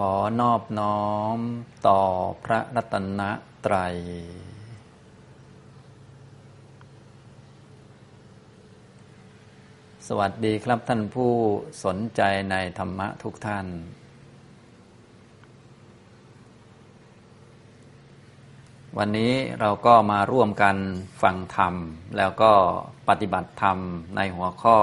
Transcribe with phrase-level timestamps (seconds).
[0.00, 1.04] ขอนอบน้อ
[1.36, 1.38] ม
[1.88, 2.00] ต่อ
[2.44, 3.20] พระรัตน
[3.66, 3.96] ตรัย
[10.06, 11.32] สวัสดีครับท่านผู้
[11.84, 12.20] สนใจ
[12.50, 13.66] ในธรรมะทุกท่าน
[18.98, 20.76] วันนี้เราก็มาร่วมกัน
[21.22, 21.74] ฟังธรรม
[22.16, 22.52] แล้วก็
[23.08, 23.78] ปฏิบัติธรรม
[24.16, 24.78] ในหัวข้อ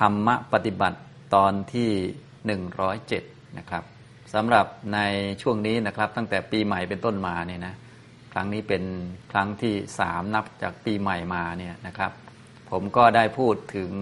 [0.00, 0.98] ธรรมะปฏิบัติ
[1.34, 1.90] ตอนที่
[2.94, 3.99] 107นะครับ
[4.34, 4.98] สำหรับใน
[5.42, 7.74] ช่วงนี้นะครับ ตั้งแต่ปีใหม่เป็นต้นมาเนี่ยนะ
[8.32, 8.82] ครั้งนี้เป็น
[9.32, 12.12] ครั้งที่สามนับจากปีใหม่มาเนี่ยนะครับ
[12.70, 13.92] ผมก็ได้พูดถึง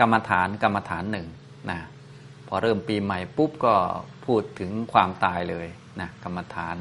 [0.00, 1.28] กรรมฐานกรรมฐานหนึ่ง
[1.70, 1.78] นะ
[2.48, 3.74] พอเริ่มปีใหม่ปุ๊บก็
[4.26, 5.66] พูดถึงความตายเลย
[6.00, 6.76] นะกรรมฐาน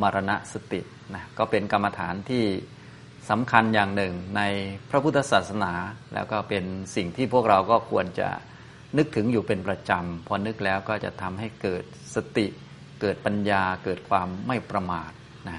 [0.00, 0.80] มรณะสติ
[1.14, 2.44] นะก็เป็นกรรมฐานที่
[3.30, 4.42] สำคัญอย่างหนึ่งใน
[4.90, 5.72] พระพุทธศาสนา
[6.14, 6.64] แล้วก็เป็น
[6.96, 8.28] สิ่งที่พวกเราก็ควรจะ
[8.96, 12.46] นึกถึงอยู่เป็นประจำ พอนึกแล้วก็จะทำให้เกิดสติ
[13.00, 15.10] เกิดปัญญา เกิดความไม่ประมาท
[15.48, 15.58] นะ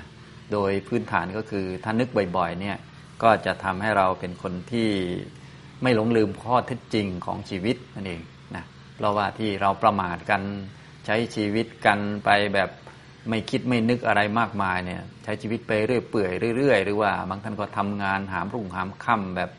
[0.52, 2.78] โดยพื้นฐานก็คือถ้านึกบ่อยๆเนี่ย
[3.24, 4.90] ก็จะทำให้เราเป็นคนที่
[5.84, 8.22] ไม่หลงลืมข้อเท็จจริงของชีวิตนั่นเอง
[8.56, 8.64] นะ
[8.96, 10.42] เพราะว่าที่เราประมาทกัน
[11.06, 12.70] ใช้ชีวิตกันไปแบบ
[13.30, 19.50] ไม่คิดไม่นึกอะไรมากมายเนี่ยใช้ชีวิตไปเรื่อยเปื่อยเรื่อยๆหรือว่าบางท่านก็ทำงานหามรุ่งหามค่ำแบบ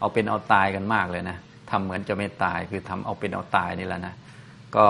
[0.00, 1.36] เอาเป็นเอาตายกันมากเลยนะ
[1.70, 4.14] ทำเหมือนจะไม่ตายคือทำเอาเป็นเอาตายนี่แหละนะ
[4.76, 4.86] ก็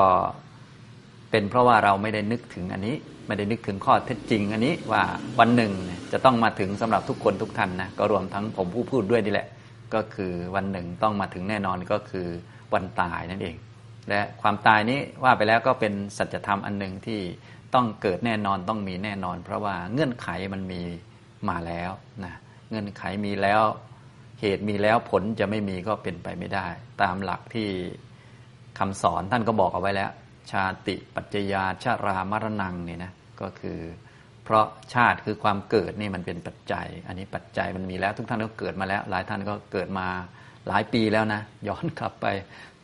[1.30, 5.02] เป็นเพราะว่าเราไม่ได้นึกถึงอันนี้ ไม่ได้นึกถึงข้อเท็จจริง อันนี้ว่า
[5.38, 5.72] วันหนึ่ง
[6.12, 9.48] จะต้องมาถึงสำหรับทุกคนทุกท่านนะก็รวมทั้งผมผู้พูดด้วยนี่แหละ
[9.94, 12.28] ก็คือวันหนึ่งต้องมาถึงแน่นอนก็คือ
[12.74, 13.56] วันตายนั่นเอง
[14.08, 17.20] และความตายนี้ว่าไปแล้วก็เป็นสัจธรรมอันหนึ่งที่
[17.74, 20.82] ต้องเกิดแน่นอนต้องมีแน่นอน เพราะว่าเงื่อนไขมันมี
[21.48, 21.90] มาแล้ว
[22.24, 22.34] นะ
[22.68, 23.62] เงื่อนไขมีแล้ว
[24.40, 26.66] เหตุมีแล้วผลจะไม่มีก็เป็นไปไม่ได้
[27.02, 27.68] ตามหลักที่
[28.78, 30.10] คำสอนท่านก็บอกเอาไว้แล้ว
[30.50, 33.78] ชาติปัจจยาชารามรณังเนี่ยนะก็คือ
[34.44, 40.06] เพราะชาติคือความเกิดนี่มันเป็นปัจจัย อันนี้ปัจจัยมันมีแล้ว ทุกท่านก็เกิดมาแล้ว หลายท่านก็เกิดมา
[40.68, 42.26] หลายปีแล้วนะย้อนกลับไป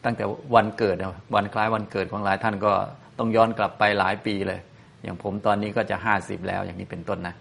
[0.04, 0.96] ตั้งแต่วันเกิด
[1.34, 2.72] วันคล้ายวันเกิดของหลายท่านก็
[3.18, 4.60] ต้องย้อนกลับไปหลายปีเลย
[5.02, 7.34] อย่างผมตอนนี้ก็จะห้าสิบแล้วอย่างนี้เป็นต้นนะ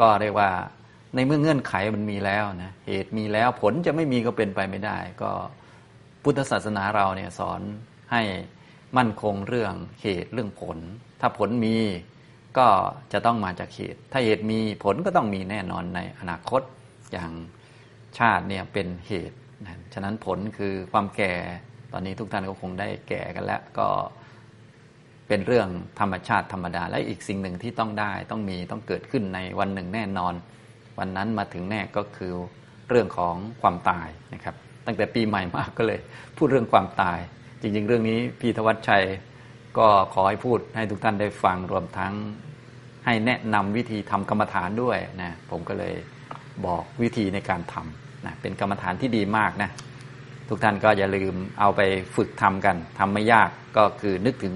[0.00, 0.50] ก็เรียกว่า
[1.16, 5.30] ในเมื่อเงื่อนไขมันมีแล้วนะเหตุมีแล้วผลจะไม่มีก็เป็นไปไม่ได้ ก็
[6.22, 7.60] พุทธศาสนาเราเนี่ยสอน
[8.12, 8.22] ให้
[8.96, 10.78] มั่นคงเรื่องเหตุเรื่องผล
[11.20, 11.76] ถ้าผลมี
[12.58, 12.68] ก็
[13.12, 16.62] จะต้องมาจากเหตุ ถ้าเหตุมีผลก็ต้องมีแน่นอนในอนาคต
[17.12, 17.32] อย่าง
[18.18, 21.34] ชาติเนี่ยเป็นเหตุนะฉะนั้นผลคือความแก่
[21.92, 23.88] ตอนนี้ทุกท่านก็คงได้แก่กันแล้วก็
[25.28, 25.68] เป็นเรื่อง
[26.00, 30.34] ธรรมชาติธรรมดา และอีกสิ่งหนึ่งที่ต้องได้ต้องมีต้องเกิดขึ้นในวันหนึ่งแน่นอน
[30.98, 32.32] วันนั้นมาถึงแน่ก็คือ
[32.88, 34.54] เรื่องของความตายนะครับ
[34.86, 36.00] ตั้งแต่ปีใหม่มากก็เลย
[36.36, 37.18] พูดเรื่องความตาย
[37.60, 39.04] จริง ๆ เรื่องนี้พี่ธวัชชัย
[39.78, 42.14] ก็ขอให้พูดให้ทุกท่านได้ฟังรวมทั้ง
[43.04, 45.94] ให้แนะนำวิธีทำกรรมฐานด้วยนะผมก็เลย
[46.66, 49.70] บอกวิธีในการทำนะเป็นกรรมฐานที่ดีมากนะ
[50.48, 51.80] ทุกท่านก็อย่าลืมเอาไป
[52.16, 54.54] ฝึกทำกันทำไม่ยากก็คือนึกถึง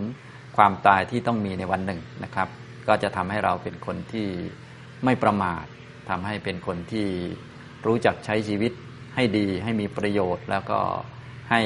[0.57, 2.49] ความตายที่ต้องมีในวันหนึ่งนะครับ
[2.89, 4.27] ก็จะทำให้เราเป็นคนที่
[5.05, 5.65] ไม่ประมาท
[6.09, 7.07] ทำให้เป็นคนที่
[7.87, 8.73] รู้จักใช้ชีวิต
[9.15, 10.81] ให้ดีให้มีประโยชน์ แล้วก็
[11.51, 11.61] ให้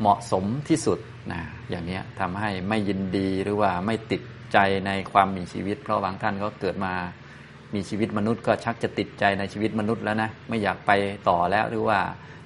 [0.00, 0.98] เหมาะสมที่สุด
[1.32, 4.22] นะอย่างนี้ทำให้ไม่ยินดีหรือว่าไม่ติด
[4.52, 6.94] ใจในความมีชีวิต เพราะบางท่านก็เกิดมา
[7.74, 10.90] มีชีวิตมนุษย์ก็ชักจะติดใจในชีวิตมนุษย์แล้วนะไม่อยากไป
[11.28, 11.98] ต่อแล้วหรือว่า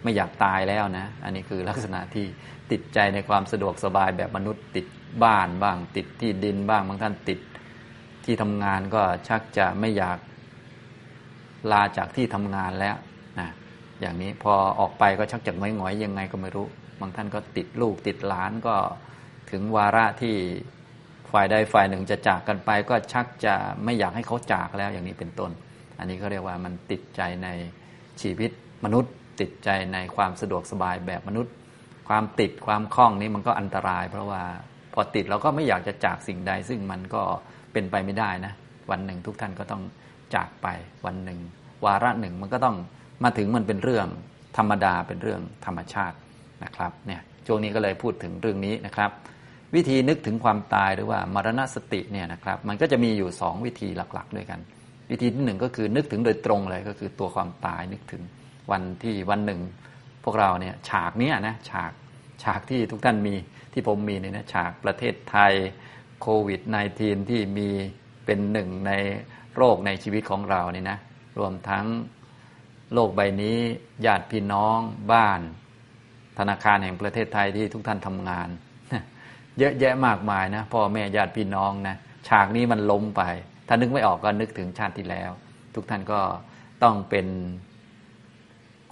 [0.02, 2.26] ไม่อยากตายแล้วนะ อันนี้คือลักษณะที่
[2.70, 4.86] ติดใจในความสะดวกสบายแบบมนุษย์ติด
[5.24, 7.40] บ้านบ้างติดที่ดินบ้างบางท่านติด
[8.24, 10.18] ที่ทำงานก็ชักจะไม่อยาก
[11.72, 12.96] ลาจากที่ทำงานแล้ว
[13.40, 13.48] นะ
[14.00, 16.66] อย่างนี้พอออกไปก็ชักจะไม่หงอยยังไงก็ไม่รู้
[17.00, 18.76] บางท่านก็ติดลูกติดหลานก็
[19.50, 20.36] ถึงวาระที่
[21.32, 23.54] ฝ่ายใดฝ่ายหนึ่งจะจากกันไปก็ชักจะ
[23.84, 25.50] ไม่อยากให้เขาจากแล้วอย่างนี้เป็นต้น
[25.98, 27.48] อันนี้ก็เรียกว่ามันติดใจใน
[28.22, 28.50] ชีวิต
[28.84, 31.52] มนุษย์ ติดใจในความสะดวกสบายแบบมนุษย์
[32.08, 34.42] ความติดความคล้องนี้มันก็อันตราย เพราะว่า
[34.94, 37.22] พอติดเราก็ไม่อยากจะจากสิ่งใด ซึ่งมันก็
[37.72, 38.52] เป็นไปไม่ได้นะ
[38.90, 39.82] วันหนึ่งทุกท่านก็ต้อง
[40.34, 40.66] จากไป
[41.06, 41.40] วันหนึ่ง
[41.84, 42.76] วาระหนึ่งมันก็ต้อง
[43.24, 44.06] มาถึงมันเป็นเรื่อง
[44.56, 46.16] ธรรมดาเป็นเรื่องธรรมชาติ
[46.64, 49.10] นะครับเนี่ยช่วงนี้ก็เลยพูดถึงเรื่องนี้นะครับ
[49.74, 54.60] วิธีนึกถึงความตายหรือว่ามรณสติเนี่ยนะครับ มันก็จะมีอยู่สองวิธีหลักๆ ด้วยกัน
[55.10, 58.22] วิธีที่หนึ่งก็คือนึกถึงโดยตรงเลยก็คือตัวความตายนึกถึง
[58.70, 59.60] วันที่วันหนึ่ง
[60.24, 61.92] พวกเราเนี่ยฉากนี้นะฉาก
[62.42, 63.34] ฉากที่ทุกท่านมี
[63.72, 65.52] ที่ผมมีเนี่ยนะฉากประเทศไทย
[66.20, 66.60] โควิด
[66.96, 67.68] -19 ที่มี
[68.24, 68.92] เป็นหนึ่งใน
[69.56, 70.98] โรคในชีวิตของเรานี่นะ
[71.38, 71.86] รวมทั้ง
[72.94, 73.58] โลกใบนี้
[74.06, 74.78] ญาติพี่น้อง
[75.12, 75.40] บ้าน
[76.38, 78.48] ธนาคารแห่งประเทศไทยที่ทุกท่านทำงาน
[79.58, 81.96] เยอะแยะมากมายนะพ่อแม่ญาติพี่น้องนะ
[82.28, 83.22] ฉากนี้มันล้มไป
[83.68, 85.30] ถ้านึกไม่ออกก็นึกถึงชาติที่แล้ว
[85.74, 86.20] ทุกท่านก็
[86.82, 87.26] ต้องเป็น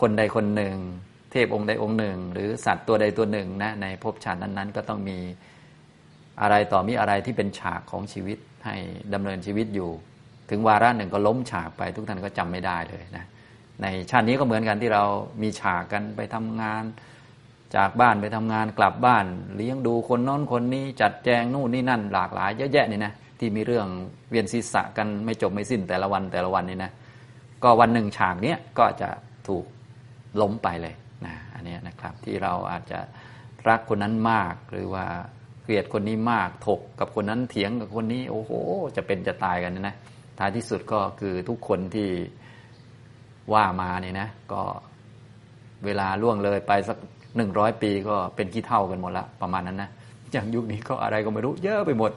[0.00, 0.76] คนใดคนหนึ่ง
[1.32, 5.18] เทพองค์ใดองค์หนึ่ง หรือสัตว์ตัวใดตัวหนึ่งนะในภพชาตินั้นๆ ก็ต้องมี
[6.40, 8.76] อะไรต่อมีอะไรที่เป็นฉากของชีวิตให้
[9.14, 9.90] ดำเนินชีวิตอยู่
[10.50, 13.24] ถึงวาระหนึ่งก็ล้มฉากไป ทุกท่านก็จำไม่ได้เลยนะ
[13.82, 15.04] ในชาตินี้ก็เหมือนกันที่เรา
[15.42, 16.84] มีฉากกันไปทำงาน
[17.76, 23.86] จากบ้านไปทำงานกลับบ้าน เลี้ยงดูคนน้นคนนี้จัดแจงนู่นนี่นั่น หลากหลายเยอะแยะนี่นะที่มีเรื่อง
[24.30, 26.92] เวียนศีรษะกันไม่จบไม่สิ้นแต่ละวันแต่ละวันนี่นะ
[27.62, 29.10] ก็วันหนึ่งฉากเนี้ยก็จะ
[29.48, 29.64] ถูก
[30.40, 30.94] ล้มไปเลย
[31.26, 33.00] นะอันนี้นะครับที่เราอาจจะ
[33.68, 35.06] รักคนนั้นมากหรือว่า
[35.62, 38.52] เกลียดคนนี้มากถกกับคนนั้นเถียงกับคนนี้ โอ้โห
[38.96, 39.96] จะเป็นจะตายกันนะ
[40.38, 42.08] ท้ายที่สุดก็คือทุกคนที่
[43.52, 44.62] ว่ามาเนี่ยนะ ก็
[45.84, 46.98] เวลาล่วงเลยไปสัก
[47.36, 49.90] หนึ่งร้อยปีก็เป็นขี้เท่ากันหมดละประมาณนั้นนะ
[50.32, 52.12] อย่างยุคนี้ก็อะไรก็ไม่รู้เยอะไปหมด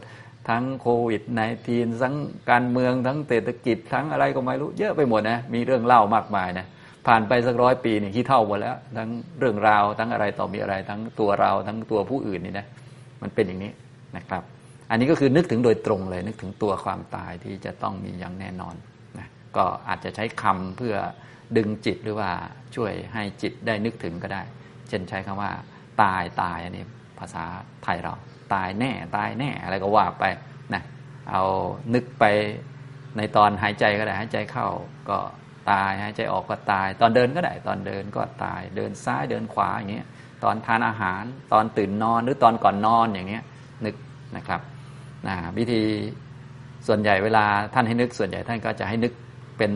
[0.50, 2.16] ทั้งโควิดในทีนทั้ง
[2.50, 6.66] การเมืองทั้งเศรษฐกิจ ทั้งอะไรก็ไม่รู้เยอะไปหมดนะมีเรื่องเล่ามากมายนะ
[7.08, 9.10] ผ่านไปสักร้อยปีนี่ขี้เท่าหมดแล้ว ทั้ง
[9.40, 12.66] เรื่องราวทั้งอะไรต่อมีอะไร ทั้งตัวเราทั้งตัวผู้อื่นนี่นะ
[13.22, 13.72] มันเป็นอย่างนี้
[14.18, 14.44] นะครับ
[14.92, 18.76] อันนี้ก็คือนึกถึงโดยตรงเลย นึกถึงตัวความตายที่จะต้องมีอย่างแน่นอน
[19.18, 19.28] นะ
[19.58, 20.96] ก็อาจจะใช้คำเพื่อ
[21.58, 22.30] ดึงจิตหรือว่า
[22.76, 24.42] ช่วยให้จิตได้นึกถึงก็ได้
[24.90, 25.52] เช่นใช้คำว่า
[26.02, 26.86] ตายตายอันนี้
[27.20, 27.44] ภาษา
[27.84, 28.14] ไทยเรา
[28.54, 30.24] ตายแน่ตายแน่อะไรก็ว่าไป
[30.74, 30.84] นะ
[31.30, 31.44] เอา
[31.94, 32.26] นึกไป
[33.18, 34.68] ในตอนหายใจก็ได้หายใจเข้า
[35.10, 35.20] ก็
[35.72, 40.08] ตายหายใจออกก็ตาย ตอนเดินก็ได้ ตอนเดินก็ตาย เดินซ้ายเดินขวาอย่างเงี้ย
[40.44, 41.24] ตอนทานอาหาร
[41.54, 43.44] ตอนตื่นนอนหรือตอนก่อนนอนอย่างเงี้ย
[43.86, 43.96] นึก
[44.38, 44.62] นะครับ
[45.28, 45.82] นะวิธี
[46.88, 49.14] ส่วนใหญ่เวลาท่านให้นึกส่วนใหญ่ท่านก็จะให้นึก
[49.58, 49.72] เป็น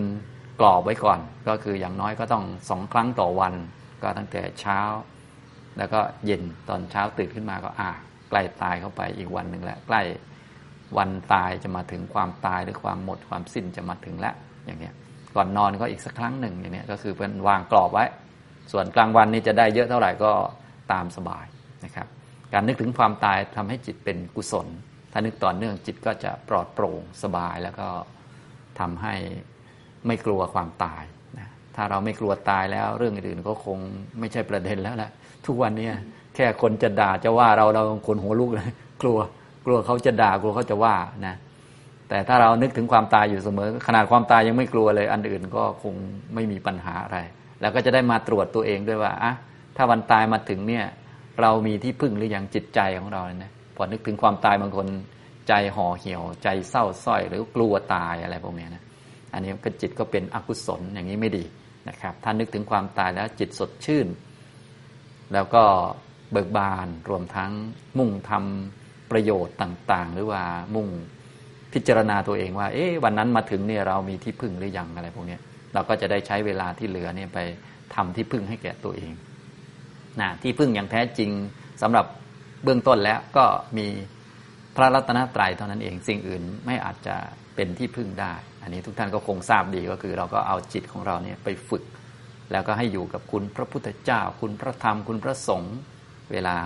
[0.60, 3.54] กรอบไว้ก่อน ก็คืออย่างน้อยก็ต้องสองครั้งต่อวัน
[4.04, 4.80] ก็ตั้งแต่เช้า
[5.78, 7.90] แล้วก็เย็นตอนเช้าตื่นขึ้นมาก็อ่า
[8.30, 10.02] ใกล้ตายเข้าไปอีกวันหนึ่งแล้วใกล้
[10.98, 14.94] วันตายจะมาถึงความตายหรือความหมดความสิ้นจะมาถึงแล้วอย่างเนี้ย
[15.36, 18.06] ก่อนนอนก็อีกสักครั้งหนึ่งอย่างเนี้ยก็คือเป็นวางกรอบไว้
[18.72, 20.32] ส่วนกลางวันนี้จะได้เยอะเท่าไหร่ก็
[20.92, 21.46] ตามสบาย
[21.86, 22.08] นะครับ
[22.54, 24.68] การนึกถึงความตายทำให้จิตเป็นกุศล
[25.18, 27.88] ถ้านึกต่อเนื่องจิตก็จะปลอดโปร่งสบายแล้วก็
[28.80, 29.16] ทำให้
[30.08, 31.04] ไม่กลัวความตาย
[31.40, 33.78] นะถ้าเราไม่กลัวตายแล้วเรื่องอื่นก็คง
[34.20, 35.12] ไม่ใช่ประเด็นแล้วแหละ
[35.46, 35.90] ทุกวันนี้
[36.36, 38.70] แค่คนจะด่าจะว่าเราเราคนหัวลุกเลย
[39.02, 39.18] กลัว
[39.66, 40.96] กลัวเขาจะด่ากลัวเขาจะว่า
[41.28, 41.36] นะ
[42.10, 45.96] แต่ถ้าเรานึกถึงความตายอยู่เสมอ ขนาดความตายยังไม่กลัวเลย อันอื่นก็คง
[46.34, 47.18] ไม่มีปัญหาอะไร
[47.62, 49.34] แล้วก็จะได้มาตรวจตัวเองด้วยว่าอะ
[49.78, 50.86] ถ้าวันตายมาถึงเนี่ย
[51.42, 54.88] เรามีที่พึ่งหรือยังจิตใจของเราเนี่ย พอนึกถึงความตายบางคน
[55.48, 58.84] ใจห่อเหี่ยว ใจเศร้าส้อย หรือกลัวตายอะไรพวกนี้นะ
[59.34, 61.44] อันนี้ก็จิตก็เป็นอกุศลอย่างนี้ไม่ดี
[61.90, 64.08] นะครับถ้านึกถึงความตายแล้วจิตสดชื่น
[65.34, 65.64] แล้วก็
[66.32, 67.52] เบิกบานรวมทั้ง
[67.98, 70.44] มุ่งทำประโยชน์ต่างๆ หรือว่า
[70.76, 70.88] มุ่ง
[71.74, 75.38] พิจารณาตัวเองว่า เอ๊ะวันนั้นมาถึงเนี่ยเรามีที่พึ่งหรือยังอะไรพวกนี้
[75.74, 77.40] เราก็จะได้ใช้เวลาที่เหลือเนี่ยไป
[77.96, 79.14] ทำที่พึ่งให้แก่ตัวเอง
[80.22, 81.30] นะที่พึ่งอย่างแท้จริง
[81.82, 82.06] สำหรับ
[82.64, 83.46] เบื้องต้นแล้วก็
[83.78, 83.88] มี
[84.76, 87.16] พระรัตนตรัยเท่านั้นเองสิ่งอื่นไม่อาจจะ
[87.56, 91.84] เป็นที่พึ่งได้ อันนี้ทุกท่านก็คงทราบดีก็คือ เราก็เอาจิตของเราเนี่ยไปฝึก
[92.52, 95.76] แล้วก็ให้อยู่กับคุณพระพุทธเจ้า คุณพระธรรมคุณพระสงฆ์
[96.32, 96.58] เวลา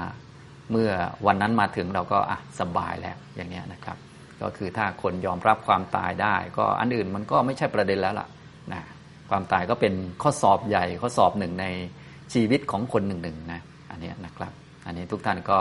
[0.72, 0.92] เมื่อ
[1.26, 3.98] วันนั้นมาถึงเราก็อะสบายแล้วอย่างเงี้ยนะครับ
[4.42, 8.28] ก็คือถ้าคนยอมรับความตายได้ ก็อันอื่นมันก็ไม่ใช่ประเด็นแล้วล่ะ
[8.74, 8.82] นะ
[9.30, 11.66] ความตายก็เป็นข้อสอบใหญ่ข้อสอบหนึ่งใน
[12.34, 14.52] ชีวิตของคนหนึ่งหนึ่งนะอันนี้นะครับ
[14.86, 15.60] อันนี้ทุกท่านก็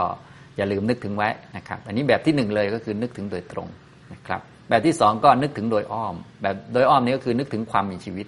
[0.57, 3.67] อย่าลืมนึกถึงไว้นะครับ อันนี้แบบที่หนึ่งเลยก็คือนึกถึงโดยตรง
[4.13, 8.27] นะครับ แบบที่สองก็นึกถึงโดยอ้อม แบบโดยอ้อมนี้ก็คือนึกถึงความมีชีวิต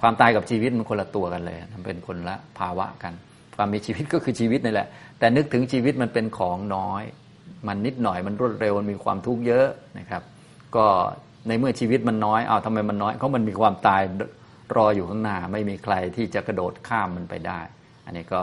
[0.00, 3.12] ความตายกับชีวิตมันคนละตัวกันเลย มันเป็นคนละภาวะกัน
[3.56, 7.02] ความมีชีวิตก็คือชีวิตนี่แหละ แต่นึกถึงชีวิตมันเป็นของน้อย
[7.68, 9.66] มันนิดหน่อยมันรวดเร็วมันมีความทุกข์เยอะ
[9.98, 10.22] นะครับ
[10.76, 10.86] ก็
[11.48, 14.02] ในเมื่อชีวิตมันน้อยเอาทำไมมันน้อยเพราะมันมีความตาย
[14.76, 17.60] รออยู่ข้างหน้า ไม่มีใครที่จะกระโดดข้ามมันไปได้
[18.06, 18.40] อันนี้ก็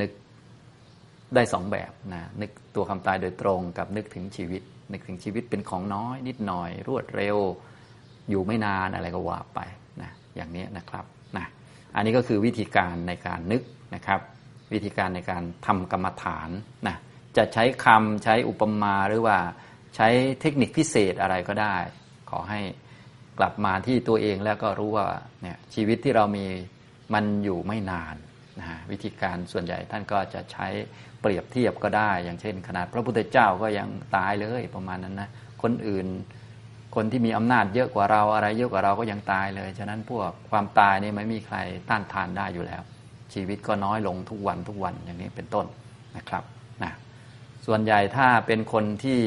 [0.00, 0.10] นึก
[1.34, 4.62] ได้สองแบบนะนึกตัวความตายโดยตรงกับนึกถึงชีวิต
[4.92, 7.36] นึกถึงชีวิตเป็นของน้อย นิดหน่อย รวดเร็ว
[8.30, 9.60] อยู่ไม่นานอะไรก็ว่าไป
[10.02, 11.04] นะอย่างนี้นะครับ
[11.36, 11.46] นะ
[11.94, 13.62] อันนี้ก็คือวิธีการในการนึก
[13.94, 14.20] นะครับ
[14.72, 16.48] วิธีการในการทำกรรมฐาน
[16.86, 16.96] นะ
[17.36, 19.38] จะใช้คำใช้อุปมาหรือว่า
[19.96, 20.08] ใช้
[20.40, 21.76] เทคนิคพิเศษอะไรก็ได้
[22.30, 22.60] ขอให้
[23.38, 25.06] กลับมาที่ตัวเองแล้วก็รู้ว่า
[25.42, 26.46] เนี่ยชีวิตที่เรามี
[27.14, 28.14] มันอยู่ไม่นาน
[28.58, 30.66] นะวิธีการส่วนใหญ่ท่านก็จะใช้
[31.20, 35.28] เปรียบเทียบก็ได้ อย่างเช่น ขนาดพระพุทธเจ้าก็ยังตายเลยประมาณนั้นนะ
[35.62, 36.06] คนอื่น
[36.94, 41.56] คนที่มีอำนาจเยอะกว่าเราอะไรเยอะกว่าเราก็ยังตายเลย ฉะนั้นพวกความตายนี่ไม่มีใคร
[41.88, 42.82] ต้านทานได้อยู่แล้ว
[43.34, 45.66] ชีวิตก็น้อยลงทุกวันทุกวันอย่างนี้เป็นต้น
[46.16, 46.44] นะครับ
[46.82, 46.92] นะ
[47.66, 49.18] ส่วนใหญ่ถ้าเป็นคนที่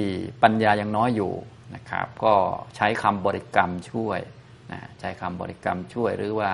[0.44, 1.34] ปัญญายังน้อยอยู่
[1.76, 2.34] นะครับ ก็
[2.76, 4.20] ใช้คำบริกรรมช่วย
[4.72, 6.52] นะใช้คำบริกรรมช่วยหรือว่า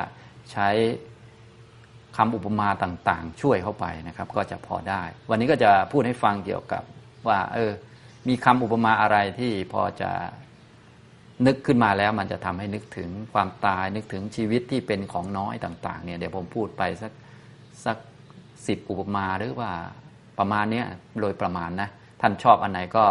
[0.51, 0.69] ใช้
[2.17, 6.83] คำอุปมาต่างๆ ช่วยเข้าไปนะครับ ก็จะพอได้ วันนี้ก็จะพูดให้ฟังเกี่ยวกับ
[7.27, 7.71] ว่า เออ
[8.27, 10.11] มีคำอุปมาอะไรที่พอจะ
[11.47, 17.11] นึกขึ้นมาแล้วมันจะทำให้นึกถึงความตายนึกถึงชีวิตที่เป็นของน้อยต่าง ๆ เนี่ยเดี๋ยวผมพูดไปสัก
[17.85, 17.97] สัก
[18.67, 19.71] สิบอุปมาหรือว่า
[20.39, 20.85] ประมาณเนี้ย
[21.21, 21.89] โดยประมาณนะ
[22.21, 23.05] ท่านชอบอันไหนก็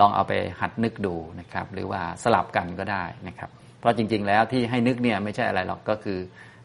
[0.00, 6.18] ลองเอาไปหัดนึกดูนะครับ หรือว่าสลับกันก็ได้นะครับ เพราะจริง ๆ แล้วที่ให้นึกเนี่ยไม่ใช่อะไรหรอกก็คือ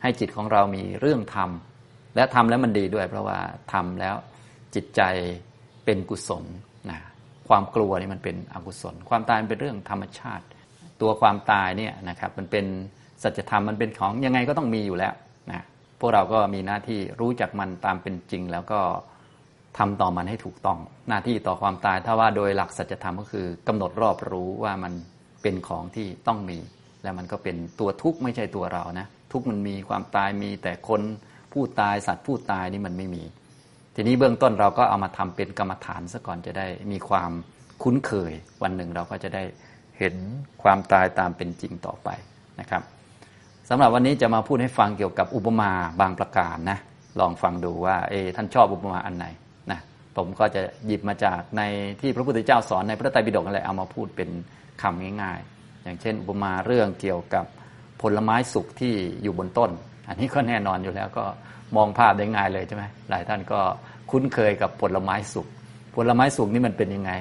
[0.04, 3.40] ให้จิตของเรามีเรื่องทำและทำแล้วมันดีด้วย เพราะว่า
[3.74, 4.16] ทำแล้ว
[4.76, 5.02] จิตใจ
[5.86, 6.44] เป็นกุศล
[6.90, 7.00] นะ
[7.48, 10.46] ความกลัวนี่มันเป็นอกุศล ความตายเป็นเรื่องธรรมชาติ
[11.02, 12.66] ตัวความตายเนี่ยนะครับมันเป็น
[13.24, 15.14] สัจธรรมมันเป็นของยังไงก็ต้องมีอยู่แล้ว
[15.52, 15.64] นะ
[16.00, 18.80] พวกเราก็มีหน้าที่รู้จักมันตามเป็นจริง แล้วก็
[19.78, 20.80] ทำต่อมันให้ถูกต้อง
[21.10, 24.94] หน้าที่ต่อความตายถ้าว่าโดยหลักสัจธรรมก็คือกำหนดรอบรู้ว่ามัน
[25.42, 26.60] เป็นของที่ต้องมี
[27.04, 31.02] แล้วมันก็เป็นตัวทุกข์ไม่ใช่ตัวเรานะ ทุกข์มันมีความตายมีแต่คน
[31.54, 33.24] ผู้ตายสัตว์ผู้ตายนี่มันไม่มี
[33.96, 37.32] ทีนี้เบื้องต้นเราก็เอามาทำเป็นกรรมฐานซะก่อนจะได้มีความ
[37.84, 38.32] คุ้นเคย
[38.64, 39.44] วันหนึ่งเราก็จะได้
[40.00, 40.16] เห็น
[40.64, 42.10] ความตายตามเป็นจริงต่อไป
[42.60, 42.82] นะครับ
[43.70, 45.72] สำหรับวันนี้จะมาพูดให้ฟังเกี่ยวกับอุปมา
[46.02, 46.78] บางประการนะ
[47.20, 49.26] ลองฟังดูว่าเอท่านชอบอุปมาอันไหน
[49.72, 49.80] นะ
[50.18, 51.62] ผมก็จะหยิบมาจากใน
[52.02, 54.30] ที่พระพุทธเจ้าสอนในพระไตรปิฎกอะไรเอามาพูดเป็น
[54.82, 57.46] คำง่าย ๆ อย่างเช่น อุปมาเรื่องเกี่ยวกับ
[58.04, 58.94] ผลไม้สุกที่
[59.24, 59.72] อยู่บนต้น
[60.08, 61.26] อันนี้ก็แน่นอนอยู่แล้วก็
[61.76, 63.60] มองภาพได้ง่ายเลยใช่ไหมหลายท่านก็
[64.12, 65.48] คุ้นเคยกับผลไม้สุก
[65.96, 67.12] ผลไม้สุกนี่มันเป็นยังไง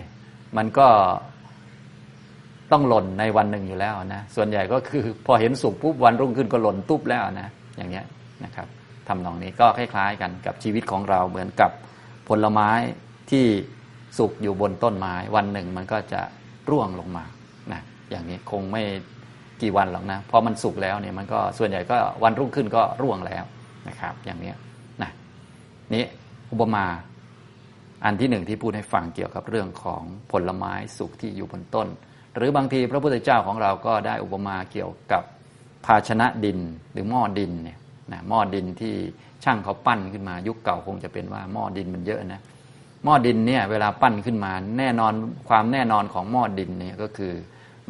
[0.57, 0.89] มันก็
[2.73, 8.07] ต้องหล่นในวันหนึ่งอยู่แล้วนะ ส่วนใหญ่ก็คือพอเห็นสุกปุ๊บวันรุ่งขึ้นก็หล่นตุ๊บแล้วนะ อย่างเงี้ย
[8.45, 8.67] นะครับ
[9.09, 11.71] ทำนองนี้ก็คล้าย ๆ กันกับชีวิตของเราเหมือนกับ
[12.29, 12.71] ผลไม้
[13.31, 13.47] ที่
[14.19, 16.21] สุกอยู่บนต้นไม้ วันหนึ่งมันก็จะ
[16.71, 17.25] ร่วงลงมา
[17.73, 18.83] นะอย่างนี้คงไม่
[19.63, 23.45] กี่วันหรอกนะพอมันสุกแล้วเนี่ยมันก็ส่วนใหญ่ก็วันรุ่งขึ้นก็ร่วงแล้ว
[23.89, 24.53] นะครับ อย่างนี้
[25.03, 25.11] นะ
[25.95, 26.05] นี้
[26.53, 26.85] อุปมา
[28.05, 30.03] อันที่หนึ่งที่พูดให้ฟังเกี่ยวกับเรื่องของ
[30.33, 31.89] ผลไม้สุกที่อยู่บนต้น
[32.37, 35.23] หรือบางทีพระพุทธเจ้าของเราก็ได้อุปมาเกี่ยวกับ
[35.87, 36.59] ภาชนะดิน
[36.93, 37.79] หรือหม้อดินเนี่ย
[38.13, 38.95] นะหม้อดินที่
[39.45, 42.41] ช่างเขาปั้นขึ้นมายุคเก่าคงจะเป็นว่าหม้อดินมันเยอะนะ
[43.05, 45.13] หม้อดินเนี่ยเวลาปั้นขึ้นมาแน่นอน
[45.49, 47.33] ความแน่นอนของหม้อดินเนี่ยก็คือ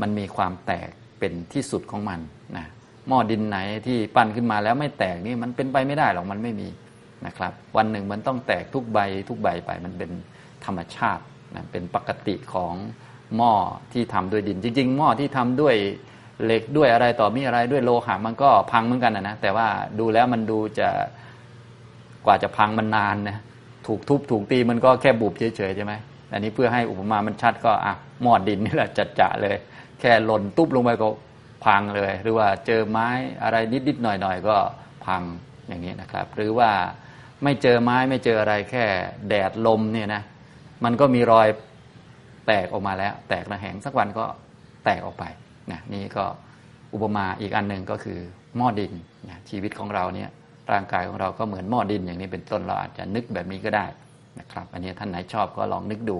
[0.00, 0.90] มันมีความแตก
[1.22, 2.20] เป็นที่สุดของมัน
[2.56, 2.66] นะ
[3.08, 6.68] หม้อดินไหนที่ปั้นขึ้นมาแล้วไม่แตกนี่มันเป็นไปไม่ได้หรอกมันไม่มี
[7.26, 8.98] นะครับ วันหนึ่งมันต้องแตกทุกใบ
[9.28, 10.10] ทุกใบไปมันเป็น
[10.64, 11.22] ธรรมชาติ
[11.54, 12.74] นะเป็นปกติของ
[13.36, 13.52] หม้อ
[13.92, 15.74] ที่ทำด้วยดิน จริง ๆ หม้อที่ทำด้วย
[16.44, 20.88] เหล็กด้วยอะไรต่อมีอะไรด้วยโลหะมันก็พังเหมือนกันนะแต่ว่าดูแล้วมันดูจะ
[22.26, 23.38] กว่าจะพังมันนานนะ
[23.86, 25.92] ถูกทุบถูกตีมันก็แค่บุบเฉยๆใช่ไหม
[26.32, 29.56] อันนี้เพื่อให้อุปมามันชัดก็อะหม้อดินนี่แหละจัดจะเลย
[30.02, 31.08] แค่หล่นตุ๊บลงไปก็
[31.64, 33.08] พังเลย หรือว่าเจอไม้
[33.42, 34.56] อะไรนิดๆหน่อยๆก็
[35.06, 35.22] พัง
[35.68, 36.70] อย่างนี้นะครับ หรือว่า
[37.42, 38.84] ไม่เจอไม้ไม่เจออะไรแค่
[39.28, 40.22] แดดลมเนี่ยนะ
[40.84, 41.48] มันก็มีรอย
[42.46, 44.24] แตกออกมาแล้ว แตกระแหงสักวันก็
[44.84, 45.24] แตกออกไป
[45.72, 46.24] นะนี่ก็
[46.92, 48.18] อุปมาอีกอันหนึ่งก็คือ
[48.56, 48.92] หม้อดิน
[49.28, 50.30] นะชีวิตของเราเนี่ย
[50.72, 53.86] ร่างกายของเราก็เหมือนหม้อดินอย่างนี้เป็นต้นเราอาจจะนึกแบบนี้ก็ได้
[54.38, 56.18] นะครับ อันนี้ท่านไหนชอบก็ลองนึกดู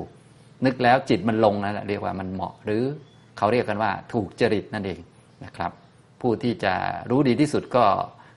[0.65, 2.83] นึกแล้วจิตมันลงนะเรียกว่ามันเหมาะหรือ
[3.39, 5.01] เขาเรียกกันว่าถูกจริตนั่นเอง
[5.45, 5.73] นะครับ
[6.21, 6.75] ผู้ที่จะ
[7.11, 7.85] รู้ดีที่สุดก็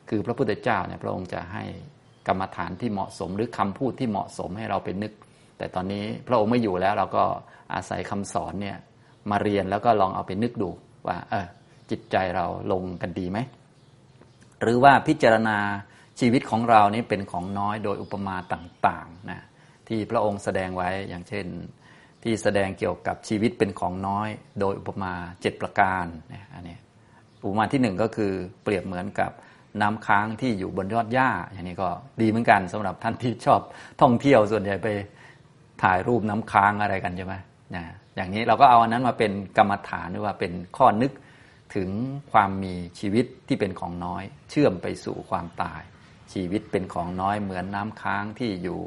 [0.10, 1.64] คือพระพุทธเจ้าเนี่ยพระองค์จะให้
[2.28, 5.14] กรรมฐานที่เหมาะสม หรือคำพูดที่เหมาะสมให้เราไปนึก
[5.58, 7.24] แต่ตอนนี้พระองค์ไม่อยู่แล้วเราก็
[7.74, 8.78] อาศัยคำสอนเนี่ย
[9.32, 10.70] มาเรียนแล้วก็ลองเอาไปนึกดู
[11.08, 11.48] ว่าเออ
[11.92, 13.40] จิตใจเราลงกันดีไหม
[14.62, 15.58] หรือว่าพิจารณา
[16.20, 19.42] ชีวิตของเรานี้เป็นของน้อยโดยอุปมาต่างๆนะ
[19.88, 21.46] ที่พระองค์แสดงไว้อย่างเช่น
[22.27, 24.29] ที่แสดงเกี่ยวกับชีวิตเป็นของน้อย
[24.60, 26.77] โดยอุปมาเจ็ดประการนี่ยอันนี้
[27.44, 28.32] อุปมาที่หนึ่งก็คือ
[28.63, 29.32] เปรียบเหมือนกับ
[29.82, 31.89] น้ำค้างที่อยู่บนยอดหญ้า อย่างนี้ก็
[32.22, 33.62] ดีเหมือนกันสำหรับท่านที่ชอบ
[34.01, 34.88] ท่องเที่ยวส่วนใหญ่ไป
[35.84, 37.36] ถ่ายรูปน้ำค้างอะไรกันใช่ไหม
[37.75, 37.84] นะ
[38.15, 41.12] อย่างนี้เราก็เอาอันนั้นมาเป็นกรรมฐานหรือว่าเป็นข้อนึก
[41.75, 41.89] ถึง
[42.32, 45.82] ความมีชีวิตที่เป็นของน้อย เชื่อมไปสู่ความตาย
[46.34, 48.79] ชีวิตเป็นของน้อยเหมือนน้ำค้างที่อยู่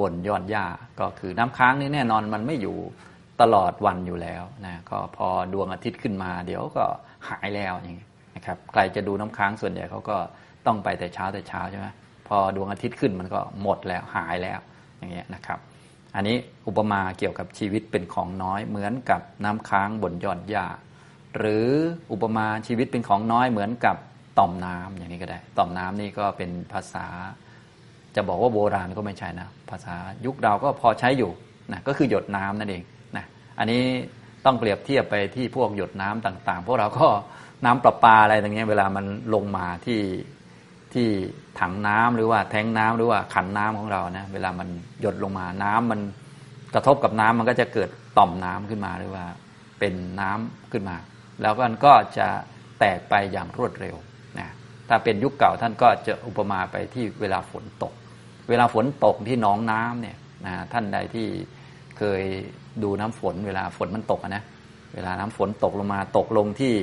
[0.00, 0.66] บนยอดหญ้า
[1.00, 2.76] ก็คือน้ำค้างนี่แน่นอนมันไม่อยู่
[3.40, 6.84] ตลอดวันอยู่แล้วนะก็พอดวงอาทิตย์ขึ้นมา เดี๋ยวก็
[7.28, 10.16] หายแล้วอย่างนี้นะครับใครจะดูน้ำค้างส่วนใหญ่เขาก็
[10.66, 11.86] ต้องไปแต่เช้าแต่เช้าใช่ไหม
[12.28, 14.60] พอดวงอาทิตย์ขึ้นมันก็หมดแล้วหายแล้ว
[14.98, 15.58] อย่างเงี้ยนะครับ
[16.16, 16.36] อันนี้
[16.68, 20.66] อุปมาเกี่ยวกับชีวิตเป็นของน้อยเหมือนกับน้ำค้างบนยอดหญ้า
[21.38, 21.68] หรือ
[22.12, 23.96] อุปมาชีวิตเป็นของน้อยเหมือนกับ
[24.38, 27.06] ต่อมน้ำอย่างนี้ก็ได้ ต่อมน้ำนี่ก็เป็นภาษา
[28.16, 29.94] จะบอกว่าโบราณก็ไม่ใช่นะ ภาษา
[30.26, 31.30] ยุคเราก็พอใช้อยู่
[31.72, 32.82] นะก็คือหยดน้ำนั่นเอง
[33.16, 33.24] นะ
[33.58, 33.82] อันนี้
[34.44, 37.08] ต้องเปรียบเทียบไปที่พวกหยดน้ำต่าง ๆ พวกเราก็
[37.64, 39.04] น้ำประปาอะไรต่างเงี้ยเวลามัน
[39.34, 40.02] ลงมาที่
[40.94, 41.08] ที่
[41.60, 44.68] ถังน้ำหรือว่าแทงน้ำหรือว่าขันน้ำของเรานะเวลามัน
[45.00, 46.00] หยดลงมาน้ำมัน
[46.74, 49.24] กระทบกับน้ำมันก็จะเกิดต่อมน้ำขึ้นมาหรือว่า
[49.78, 50.96] เป็นน้ำขึ้นมา
[51.40, 52.26] แล้วมันก็จะ
[52.78, 53.96] แตกไปอย่างรวดเร็ว
[54.38, 54.48] นะ
[54.88, 57.92] ถ้าเป็นยุคเก่าท่านก็จะอุปมาไปที่เวลาฝนตก
[58.48, 61.26] เวลาฝนตกที่หนองน้ำเนี่ยนะท่านใดที่
[61.98, 62.22] เคย
[62.82, 64.42] ดูน้ำฝน เวลาฝนมันตกนะ
[64.94, 66.74] เวลาน้ำฝนตกลงมาตกลงที่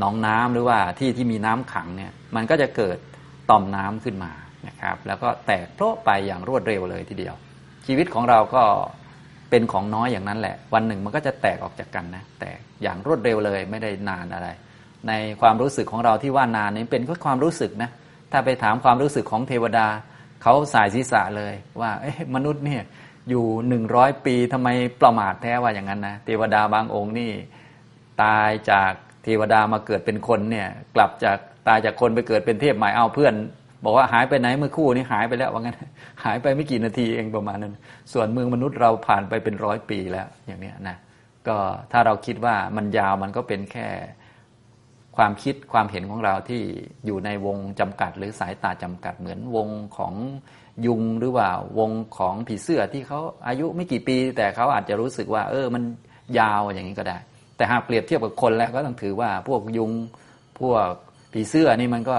[0.00, 2.98] หนองน้ำหรือว่าที่ที่มีน้ำขังเนี่ยมันก็จะเกิด
[3.50, 4.32] ต่อมน้ำขึ้นมา
[4.68, 7.34] นะครับ แล้วก็แตกโพะไปอย่างรวดเร็วเลยทีเดียว
[7.86, 8.62] ชีวิตของเราก็
[9.50, 14.48] เป็นของน้อยอย่างนั้นแหละ วันหนึ่งมันก็จะแตกออกจากกันนะแตกอย่างรวดเร็วเลยไม่ได้นานอะไร
[15.08, 17.90] ในความรู้สึกของเราที่ว่านานนี้เป็นแค่ความรู้สึกนะ
[18.32, 19.86] ถ้าไปถามความรู้สึกของเทวดา
[20.46, 21.90] เขาสายศีรษะเลยว่า
[22.34, 22.82] มนุษย์เนี่ย
[23.30, 24.68] อยู่หนึ่งร้อยปีทำไม
[25.02, 27.30] ประมาทแท้ว่าอย่างนั้นนะเทวดาบางองค์นี่
[28.22, 28.92] ตายจาก
[29.24, 33.34] เทวดามาเกิดเป็นคนเนี่ย กลับจากตายจากคนไปเกิดเป็นเทพหม่เอาเพื่อน
[33.84, 35.76] บอกว่าหายไปไหนเมื่อคู่นี้หายไปแล้วว่างั้น
[36.24, 37.76] หายไปไม่กี่นาทีเองประมาณนั้น
[38.12, 40.96] ส่วนเมืองมนุษย์เราผ่านไปเป็นร้อยปีแล้วอย่างเนี้ยนะ
[41.48, 41.56] ก็
[41.92, 43.88] ถ้าเราคิดว่ามันยาวมันก็เป็นแค่
[45.16, 46.62] ความคิดความเห็นของเราที่
[47.06, 50.14] อยู่ในวงจำกัด หรือสายตาจำกัดเหมือนวงของ
[50.86, 55.82] ยุงหรือว่าวงของผีเสื้อที่เขาอายุไม่กี่ปี แต่เขาอาจจะรู้สึกว่า เออมัน
[56.38, 57.18] ยาวอย่างนี้ก็ได้
[57.56, 59.92] แต่หากเปรียบเทียบกับคนแล้วก็ต้องถือว่าพวกยุง
[60.60, 60.88] พวก
[61.32, 62.16] ผีเสื้อนี่มันก็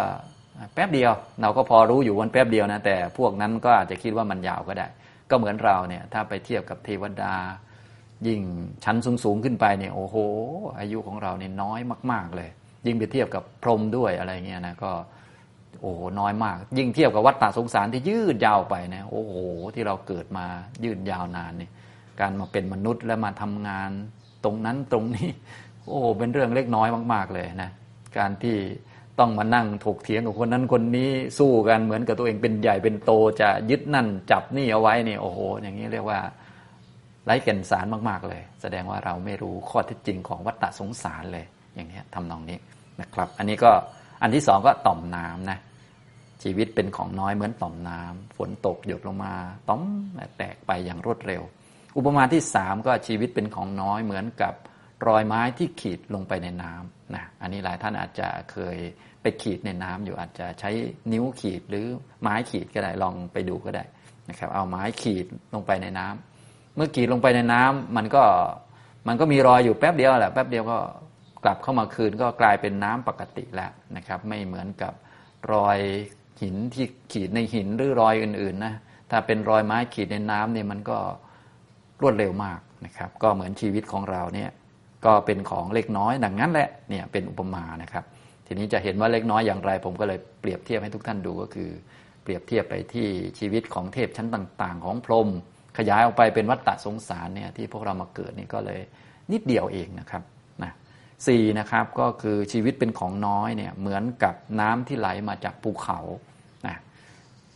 [0.74, 1.12] แป๊บเดียว
[1.42, 4.88] เราก็พอรู้อยู่วันแป๊บเดียวนะแต่พวกนั้นก็อาจจะคิดว่ามันยาวก็ได้
[5.30, 7.34] ก็เหมือนเราเนี่ยถ้าไปเทียบกับเทวดา
[8.28, 8.42] ยิ่ง
[8.84, 10.16] ชั้นสูงๆขึ้นไปเนี่ยโอ้โห
[10.80, 11.80] อายุของเราเนี่ยน้อย
[12.12, 12.50] มาก ๆเลย
[12.86, 14.92] ยิ่งไปเทียบกับพรหมด้วยอะไรเงี้ยนะก็
[15.82, 19.36] โอ้โหน้อยมาก ยิ่งเทียบกับวัฏฏะสงสารที่ยืดยาวไปนะโอ้โห
[19.74, 20.46] ที่เราเกิดมา
[20.84, 21.70] ยืดยาวนานนี่
[22.20, 23.92] การมาเป็นมนุษย์แล้วมาทำงาน
[24.44, 25.30] ตรงนั้นตรงนี้
[25.86, 27.70] โอ้โเป็นเรื่องเล็กน้อยมาก ๆ เลยนะ
[28.18, 28.58] การที่
[29.20, 36.20] ต้องมานั่งถกเถียงกับคนนั้นคนนี้สู้กันเหมือนกับตัวเองเป็นใหญ่เป็นโตจะยึดนั่นจับนี่เอาไว้นี่โอ้โห อย่างนี้เรียกว่า
[37.26, 41.46] ไร้แก่นสารมาก ๆ เลย แสดงว่าเราไม่รู้ข้อเท็จจริงของวัฏฏะสงสารเลย
[41.76, 42.58] อย่างนี้ทำนองนี้
[43.02, 43.72] นะครับ อันนี้ก็
[44.22, 45.60] อันที่สองก็ต่อมน้ำนะ
[46.44, 49.34] ชีวิตเป็นของน้อยเหมือนต่อมน้ำฝนตกหยดลงมา
[49.70, 49.82] ต้อม
[50.38, 51.42] แตกไปอย่างรวดเร็ว
[51.98, 54.54] อุปมาที่สามก็ชีวิตเป็นของน้อยเหมือนกับ
[55.08, 58.78] รอยไม้ที่ขีดลงไปในน้ำนะอันนี้หลายท่านอาจจะเคย
[59.22, 60.70] ไปขีดในน้ำอยู่อาจจะใช้
[61.12, 61.86] นิ้วขีดหรือ
[62.22, 63.84] ไม้ขีดก็ได้ลองไปดูก็ได้
[64.30, 68.24] นะครับ เอาไม้ขีดลงไปในน้ำเมื่อขีดลงไปในน้ำมันก็
[69.08, 70.78] มันก็มีรอยอยู่แป๊บเดียวแหละแป๊บเดียวก็
[71.46, 74.94] กลับเข้ามาคืนก็กลายเป็นน้ำปกติแล้วนะครับ ไม่เหมือนกับ
[75.54, 75.80] รอย
[76.42, 78.74] หินที่ขีดในหินหรือรอยอื่นๆนะ
[79.12, 80.98] ถ้าเป็นรอยไม้ขีดในน้ำเนี่ยมันก็
[82.02, 84.50] รวดเร็วมากนะครับ ก็เหมือนชีวิตของเราเนี่ย
[85.06, 88.04] ก็เป็นของเล็กน้อยดังนั้นแหละเนี่ยเป็นอุปมานะครับ
[88.46, 91.70] ทีนี้จะเห็นว่าเล็กน้อยอย่างไร ผมก็เลยเปรียบเทียบให้ทุกท่านดูก็คือ
[92.24, 93.08] เปรียบเทียบไปที่
[93.40, 95.30] ชีวิตของเทพชั้นต่าง ๆ ของพรหม
[95.78, 98.80] ขยายออกไปเป็นวัฏฏะสงสารเนี่ยที่พวกเรามาเกิดนี่ก็เลย
[99.32, 100.24] นิดเดียวเองนะครับ
[101.28, 106.00] สี่นะครับก็คือชีวิตเป็นของน้อยเนี่ยเหมือนกับน้ำที่ไหลมาจากภูเขา
[106.68, 106.78] นะ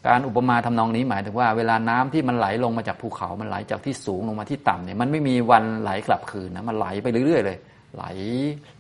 [0.07, 7.57] การอุปมาทำนองนี้หมายถึงว่าเวลาน้ำที่มันไหลลงมาจากภูเขามันไหลจากที่สูงลงมาที่ต่ำเนี่ยมันไม่มีวันไหลกลับคืนนะมันไหลไปเรื่อยๆเลย
[7.95, 8.03] ไหล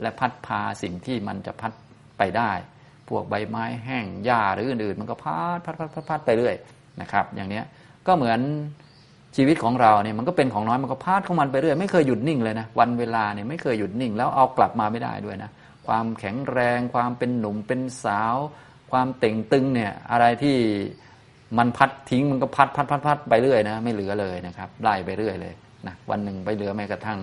[0.01, 1.71] และพัดพาสิ่งที่มันจะพัด
[2.17, 2.51] ไปได้
[3.09, 6.55] พวกใบไม้แห้งหญ้าหรืออื่นๆ มันก็พัดพัดพัดพัดพัดไปเรื่อย
[7.01, 7.65] นะครับ อย่างเนี้ย
[8.07, 8.39] ก็เหมือน
[9.35, 15.49] ชีวิตของเราเนี่ยมันก็เป็นของน้อยมันก็พัดของมันไปเรื่อยไม่เคยหยุดนิ่งเลยนะวันเวลาเนี่ยไม่เคยหยุดนิ่ง แล้วเอากลับมาไม่ได้ด้วยนะ
[15.87, 18.35] ความแข็งแรง ความเป็นหนุ่มเป็นสาว
[18.91, 20.57] ความเต่งตึงเนี่ยอะไรที่
[21.57, 25.53] มันพัดทิ้งมันก็พัดพัดพัดพัดไปเรื่อยนะไม่เหลือเลยนะครับไล่ไปเรื่อยเลย
[25.87, 27.19] นะวันหนึ่งไปเหลือแม้กระทั่ง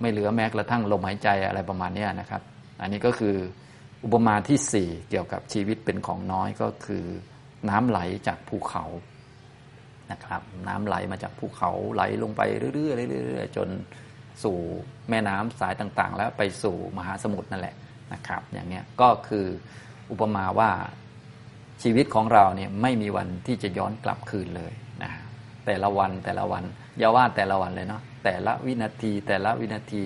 [0.00, 2.42] ไม่เหลือแม้กระทั่งลมหายใจอะไรประมาณนี้นะครับ
[2.80, 3.36] อันนี้ก็คือ
[4.04, 7.04] อุปมาที่สี่เกี่ยวกับชีวิตเป็นของน้อยก็คือ
[7.68, 8.84] น้ำไหลจากภูเขา
[10.12, 12.40] นะครับ น้ำไหลมาจากภูเขาไหลลงไป
[12.74, 13.68] เรื่อยๆเรื่อยๆจน
[14.42, 14.58] สู่
[15.10, 17.74] แม่น้ำสายต่างๆ แล้วไปสู่มหาสมุทรนั่นแหละ
[18.12, 19.46] นะครับ อย่างนี้ก็คือ
[20.10, 20.70] อุปมาว่า
[21.82, 25.10] ชีวิตของเราเนี่ยไม่มีวันที่จะย้อนกลับคืนเลยนะ
[25.66, 26.64] แต่ละวันแต่ละวัน
[26.98, 30.02] อย่าว่าแต่ละวันเลยเนาะแต่ละวินาทีแต่ละวินาที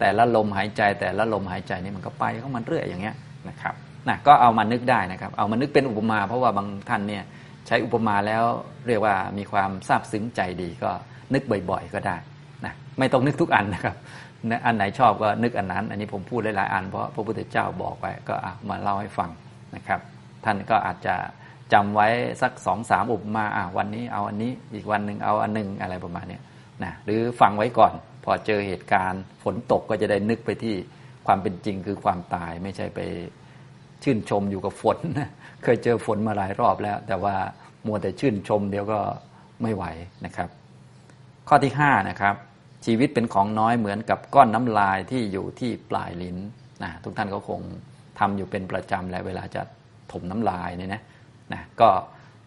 [0.00, 3.16] แต่ละลมหายใจ แต่ละลมหายใจนี่มันก็ไปของมันเรื่อยอย่างเงี้ย
[3.48, 3.74] นะครับ
[4.08, 7.24] นะก็เอามานึกได้นะครับ เอามานึกเป็นอุปมา เพราะว่าบางท่านเนี่ย
[7.66, 8.44] ใช้อุปมาแล้ว
[8.86, 10.90] เรียกว่ามีความซาบซึ้งใจดีก็
[11.34, 12.16] นึกบ่อยๆ ก็ได้
[12.64, 13.96] นะไม่ต้องนึกทุกอันนะครับ
[14.66, 18.34] อันไหนชอบก็นึกอันนั้น อันนี้ผมพูดหลายๆอันเพราะพระพุทธเจ้าบอกไว้ก็
[18.68, 19.30] มาเล่าให้ฟัง
[19.76, 20.00] นะครับ
[20.44, 21.14] ท่านก็อาจจะ
[21.72, 22.08] จำไว้
[22.42, 26.38] สักสองสามอุปมาอะวันนี้เอาอันนี้อีกวันหนึ่งเอาอันหนึ่งอะไรประมาณนี้
[26.84, 27.92] นะหรือฟังไว้ก่อน
[28.24, 30.74] พอเจอเหตุการณ์ฝนตกก็จะได้นึกไปที่
[31.26, 33.00] ความเป็นจริงคือความตายไม่ใช่ไป
[34.02, 35.28] ชื่นชมอยู่กับฝนนะ
[35.64, 37.34] เคยเจอฝนมาหลายรอบแล้ว แต่ว่า
[37.86, 38.98] มัวแต่ชื่นชมเดี๋ยวก็
[39.62, 39.84] ไม่ไหว
[40.24, 40.48] นะครับ
[41.48, 42.34] ข้อที่5นะครับ
[42.86, 46.36] ชีวิตเป็นของน้อยเหมือนกับก้อนน้ำลายที่อยู่ที่ปลายลิ้น
[46.82, 47.60] นะทุกท่านก็คง
[48.18, 49.62] ทำอยู่เป็นประจำแหละเวลาจะ
[50.12, 51.02] ถมน้ำลายเนี่ยนะ
[51.52, 51.88] นะก็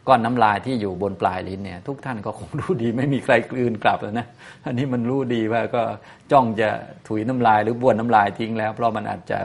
[0.08, 4.28] ก้อนน้ำลายที่อยู่บนปลายลิ้นเนี่ยทุกท่านก็คงรู้ดีไม่มีใครกลืนกลับแล้วนะ
[4.66, 5.84] อันนี้มันรู้ดีว่าก็
[6.32, 6.70] จ้องจะ
[7.08, 9.40] ถุยน้ำลายหรือบ้วนน้ำลายทิ้งแล้ว เพราะมันอาจจะ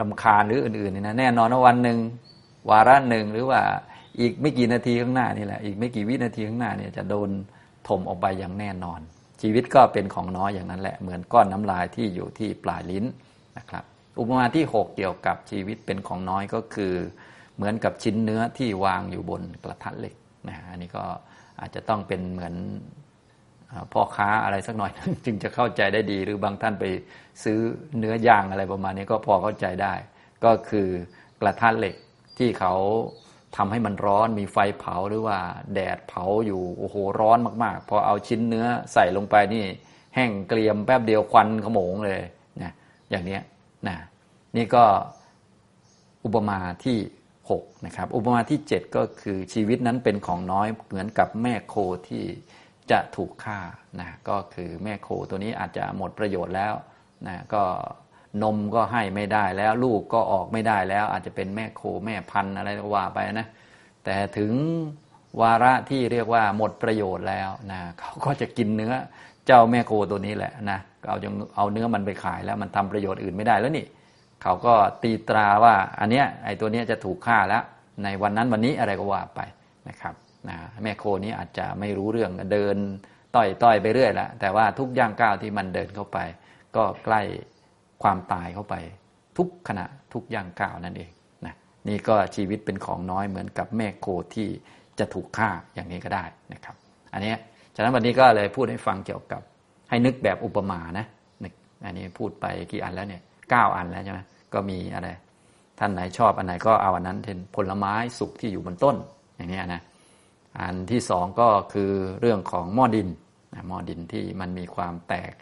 [0.00, 1.98] ลำคาญหรืออื่นๆนี่นะแน่นอนว่าวันหนึ่ง
[2.70, 3.60] วาระหนึ่งหรือว่า
[4.20, 7.30] อีกไม่กี่นาทีข้างหน้านี่แหละอีกไม่กี่วินาทีข้างหน้าเนี่ยจะโดน
[7.88, 9.00] ถมออกไปอย่างแน่นอน
[9.42, 13.04] ชีวิตก็เป็นของน้อยอย่างนั้นแหละเหมือนก้อนน้ำลายที่อยู่ที่ปลายลิ้น
[13.58, 13.84] นะครับ
[14.18, 16.94] อุปมาที่ 6 เกี่ยวกับชีวิตเป็นของน้อยก็คือ
[17.56, 20.14] เหมือนกับชิ้นเนื้อที่วางอยู่บนกระทะเหล็ก
[20.48, 21.04] นะอันนี้ก็
[21.60, 22.54] อาจจะต้องเป็นเหมือน
[23.92, 24.92] พ่อค้าอะไรสักหน่อย
[25.24, 26.84] จึงจะเข้าใจได้ดี หรือบางท่านไป
[27.44, 27.58] ซื้อ
[27.98, 29.94] เนื้อย่างอะไรประมาณนี้ก็พอเข้าใจได้
[30.44, 30.88] ก็คือ
[31.40, 31.96] กระทะเหล็ก
[32.42, 32.74] ที่เขา
[33.56, 35.38] ทำให้มันร้อนมีไฟเผาหรือว่า
[35.74, 39.64] แดดเผาอยู่โอ้โหร้อนมากๆ พอเอาชิ้นเนื้อใส่ลงไปนี่
[40.14, 42.20] แห้งเกรียมแป๊บเดียวควันขโมงเลย
[42.62, 42.72] นะ
[43.10, 43.38] อย่างนี้
[43.88, 43.96] นะ
[44.56, 44.84] นี่ก็
[46.24, 46.98] อุปมาที่
[47.40, 51.74] 6นะครับอุปมาที่ 7 ก็คือชีวิตนั้นเป็นของน้อยเหมือนกับแม่โค
[52.08, 52.24] ที่
[52.90, 53.58] จะถูกฆ่า
[54.00, 56.74] นะก็คือแม่โคตัวนี้อาจจะหมดประโยชน์แล้ว
[57.26, 57.62] นะก็
[58.42, 63.46] นมก็ให้ไม่ได้แล้วลูกก็ออกไม่ได้แล้ว อาจจะเป็นแม่โคแม่พันอะไรก็ว่าไปนะ
[64.04, 64.52] แต่ถึง
[65.40, 68.94] วาระที่เรียกว่าหมดประโยชน์แล้วนะเขาก็จะกินเนื้อ
[69.46, 73.86] เจ้าแม่โคตัวนี้แหละนะเอาจงเอาเนื้อมันไปขายแล้วมันทำประโยชน์อื่นไม่ได้แล้วนี่
[74.42, 77.62] เขาก็ตีตราว่าอันเนี้ยไอ้ตัวเนี้ยจะถูกฆ่าแล้ว
[78.04, 79.40] ในวันนั้นวันนี้อะไรก็ว่าไป
[79.88, 80.14] นะครับ
[80.48, 82.76] นะแม่โคนี้อาจจะไม่รู้เรื่องเดิน
[83.34, 86.18] ต่อยต่อยไปเรื่อยแล้วแต่ว่าทุกย่างก้าวที่มันเดินเข้าไป
[86.76, 87.20] ก็ใกล้
[88.02, 88.74] ความตายเข้าไป
[89.38, 91.10] ทุกขณะทุกย่างก้าวนั่นเอง
[91.46, 91.54] นะ
[91.88, 94.48] นี่ก็ชีวิตเป็นของน้อยเหมือนกับแม่โคที่
[94.98, 96.76] จะถูกฆ่าอย่างนี้ก็ได้นะครับ
[97.12, 97.34] อันนี้
[97.74, 99.42] ฉะนั้นวันนี้ก็เลยพูดให้ฟังเกี่ยวกับ
[99.88, 101.06] ให้นึกแบบอุปมานะ
[101.42, 101.44] น
[101.84, 104.20] อันนี้พูดไปกี่อันแล้วเนี่ยเก้าอันแล้วใช่ไหม
[104.54, 105.08] ก็มีอะไร
[105.78, 108.96] ท่านไหนชอบอันไหนก็เอาอันนั้นเป็นผลไม้สุกที่อยู่บนต้น
[109.36, 109.82] อย่างนี้นะ
[110.60, 113.08] อันที่สองก็คือเรื่องของหม้อดิน
[113.68, 115.32] หม้อดินที่มันมีความแตก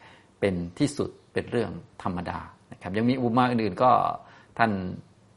[0.40, 1.70] เป็นที่สุด เป็นเรื่อง
[2.02, 2.40] ธรรมดา
[2.72, 3.90] นะครับยังมีอุปมาอื่นๆก็
[4.58, 4.70] ท่าน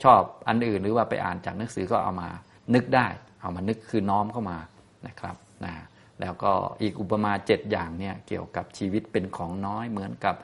[0.04, 2.30] ชอบอันอื่นหรือว่าไปอ่านจากหนังสือก็เอามา
[2.74, 3.08] นึกได้
[3.42, 4.58] เอามานึกคือน้อมเข้ามา
[5.08, 5.74] นะครับนะ
[6.22, 6.52] แล้วก็
[6.82, 10.36] อีกอุปมาเจ็ดอย่างเนี่ยเกี่ยวกับชีวิตเป็นของน้อยเหมือนกับ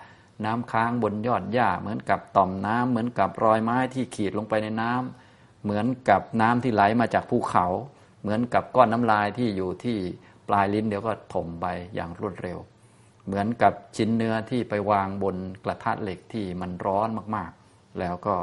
[0.46, 7.66] น้ำค้างบนยอดหญ้า เหมือนกับต่อมน้ำเหมือนกับรอยไม้ที่ขีดลงไปในน้ำเหมือนกับน้ำที่ไหลมาจากภูเขา
[8.22, 9.98] เหมือนกับก้อนน้ำลายที่อยู่ที่
[10.48, 12.60] ปลายลิ้นเดี๋ยวก็ถมไปอย่างรวดเร็ว
[13.30, 18.36] เหมือนกับชิ้นเนื้อที่ไปวางบนกระทะเหล็กที่มันร้อนมากๆ แล้วก็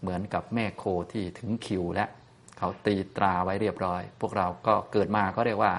[0.00, 2.06] เหมือนกับแม่โคที่ถึงคิวและ
[2.58, 5.72] เขาตีตราไว้เรียบร้อย พวกเราก็เกิดมาก็เรียกว่า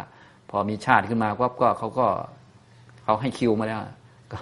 [0.49, 1.29] พอมีชาติขึ้นมา
[1.61, 2.07] ก็เขาก็
[3.03, 3.79] เขาให้คิวมาแล้ว
[4.33, 4.39] ก็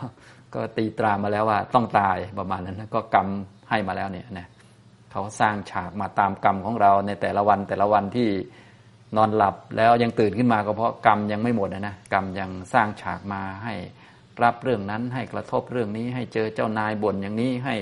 [0.54, 3.28] ก็ตีตรามาแล้วว่าต้องตายประมาณนั้นก็กรรม
[3.70, 4.48] ให้มาแล้วเนี่ยนะ
[5.12, 8.30] เขาสร้างฉากมาตามกรรมของเราในแต่ละวันแต่ละวันที่
[9.18, 13.74] นอนหลับแล้วยังตื่นขึ้นมาก็เพราะกรรมยังไม่หมดนะกรรมยังสร้างฉากมาให้
[14.44, 17.76] รับเรื่องนั้น ให้กระทบเรื่องนี้ ให้เจอเจ้านายบ่นอย่างนี้ ให้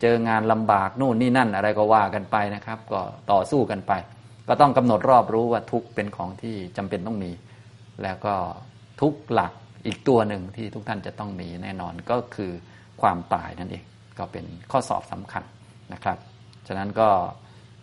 [0.00, 3.00] เจองานลำบากนู่นนี่นั่นอะไรก็ว่ากันไปนะครับ ก็
[3.32, 3.92] ต่อสู้กันไป
[4.48, 7.32] ก็ต้องกำหนดรอบรู้ว่าทุกเป็นของที่จำเป็นต้องมี
[8.02, 8.34] แล้วก็
[9.00, 9.52] ทุกหลัก
[9.86, 12.52] อีกตัวหนึ่งที่ทุกท่านจะต้องมีแน่นอนก็คือ
[13.02, 13.84] ความตายนั่นเอง
[14.18, 15.44] ก็เป็นข้อสอบสำคัญ
[15.92, 16.18] นะครับ
[16.68, 17.08] ฉะนั้นก็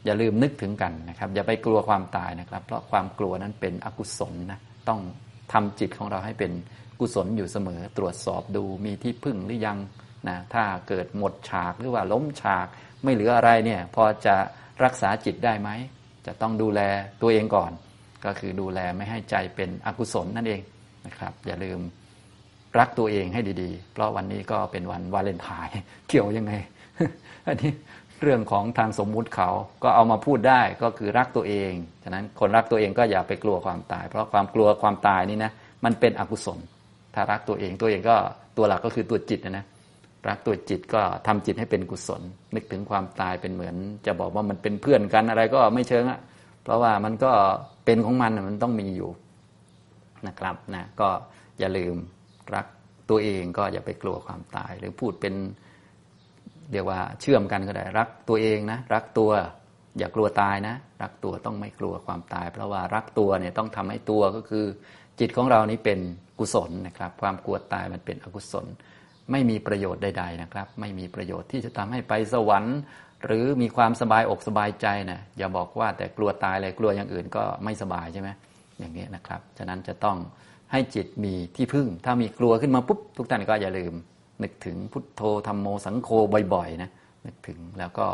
[0.06, 4.60] อย่าลืมนึกถึงกันนะครับ อย่าไปกลัวความตายนะครับ เพราะความกลัวนั้นเป็นอกุศลนะ
[4.90, 5.00] ต้อง
[5.54, 6.52] ทำจิตของเราให้เป็น
[7.00, 9.78] กุศลอยู่เสมอตรวจสอบดูมีที่พึ่งหรือยัง
[10.28, 12.68] นะถ้าเกิดหมดฉากหรือว่าล้มฉาก
[13.04, 14.36] ไม่เหลืออะไรเนี่ยพอจะ
[14.84, 15.70] รักษาจิตได้ไหม
[16.26, 16.82] จะต้องดูแล
[17.22, 17.72] ตัวเองก่อน
[18.26, 20.62] ก็คือดูแลไม่ให้ใจเป็นอกุศลนั่นเอง
[21.06, 21.80] นะครับ อย่าลืม
[22.80, 25.72] รักตัวเองให้ดีๆ เพราะวันนี้ก็เป็นวันวาเลนไทน์
[26.08, 26.54] เกี่ยวยังไง
[27.48, 27.72] อันนี้
[28.22, 29.50] เรื่องของทางสมมุติเขา
[29.84, 31.72] ก็เอามาพูดได้ก็คือรักตัวเอง
[32.04, 35.52] ฉะนั้นคนรักตัวเองก็อย่าไปกลัวความตาย เพราะความกลัวความตายนี่นะ
[35.86, 36.60] มันเป็นอกุศล
[37.20, 38.18] ถ้ารักตัวเองตัวเองก็
[38.58, 39.66] ตัวหลักก็คือตัวจิตนะนะ
[40.28, 42.22] รักตัวจิตก็ทำจิตให้เป็นกุศล
[42.56, 43.76] นึกถึงความตายเป็นเหมือน
[44.06, 46.20] จะบอกว่ามันเป็นเพื่อนกันอะไรก็ไม่เชิงอะ
[46.64, 47.32] เพราะว่ามันก็
[47.86, 49.10] เป็นของมันมันต้องมีอยู่
[50.28, 51.10] นะครับนะก็
[51.60, 51.96] อย่าลืม
[52.56, 52.66] รัก
[53.10, 55.34] ตัวเองก็อย่าไปกลัวความตาย หรือพูดเป็น
[56.72, 59.32] เรียกว่าเชื่อมกันก็ได้รักตัวเองนะ รักตัว
[59.98, 64.66] อย่ากลัวตายนะ รักตัวต้องไม่กลัวความตาย เพราะว่ารักตัวเนี่ยต้องทำให้ตัวก็คือ
[65.20, 66.00] จิตของเรานี้เป็น
[66.40, 68.66] กุศลนะครับ ความกลัวตายมันเป็นอกุศล
[69.32, 72.78] ไม่มีประโยชน์ใดๆนะครับ ไม่มีประโยชน์ที่จะทำให้ไปสวรรค์
[73.26, 78.30] หรือมีความสบายอกสบายใจนะอย่าบอกว่าแต่กลัวตายเลยกลัวอย่างอื่นก็ไม่สบายใช่ไหม
[78.80, 80.18] อย่างนี้นะครับ ฉะนั้นจะต้อง
[80.72, 83.94] ให้จิตมีที่พึ่ง ถ้ามีกลัวขึ้นมาปุ๊บทุกท่านก็อย่าลืม
[84.44, 86.10] นึกถึงพุทโธธรรมโมสังโฆ
[86.54, 86.90] บ่อยๆนะ
[87.26, 88.08] นึกถึงแล้วก็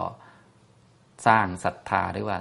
[1.28, 2.38] สร้างศรัทธาหรือว่า